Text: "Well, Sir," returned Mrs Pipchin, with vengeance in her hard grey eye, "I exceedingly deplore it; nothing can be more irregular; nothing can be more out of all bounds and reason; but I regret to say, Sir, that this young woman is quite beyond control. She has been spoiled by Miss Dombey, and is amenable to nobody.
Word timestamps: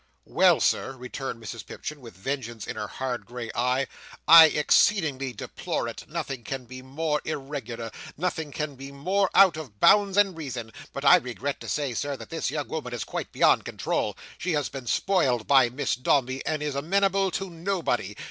"Well, 0.25 0.59
Sir," 0.59 0.93
returned 0.93 1.39
Mrs 1.43 1.63
Pipchin, 1.63 2.01
with 2.01 2.15
vengeance 2.17 2.65
in 2.65 2.75
her 2.75 2.87
hard 2.87 3.23
grey 3.23 3.51
eye, 3.53 3.85
"I 4.27 4.45
exceedingly 4.45 5.31
deplore 5.31 5.87
it; 5.87 6.09
nothing 6.09 6.43
can 6.43 6.65
be 6.65 6.81
more 6.81 7.21
irregular; 7.23 7.91
nothing 8.17 8.51
can 8.51 8.75
be 8.75 8.91
more 8.91 9.29
out 9.35 9.57
of 9.57 9.65
all 9.67 9.73
bounds 9.79 10.17
and 10.17 10.35
reason; 10.35 10.71
but 10.91 11.05
I 11.05 11.17
regret 11.17 11.59
to 11.59 11.69
say, 11.69 11.93
Sir, 11.93 12.17
that 12.17 12.31
this 12.31 12.49
young 12.49 12.67
woman 12.69 12.95
is 12.95 13.03
quite 13.03 13.31
beyond 13.31 13.63
control. 13.63 14.17
She 14.39 14.53
has 14.53 14.69
been 14.69 14.87
spoiled 14.87 15.45
by 15.45 15.69
Miss 15.69 15.95
Dombey, 15.95 16.43
and 16.47 16.63
is 16.63 16.73
amenable 16.73 17.29
to 17.37 17.51
nobody. 17.51 18.15